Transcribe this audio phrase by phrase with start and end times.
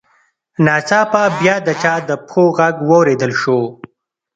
[0.65, 3.59] ناڅاپه بیا د چا د پښو غږ واورېدل شو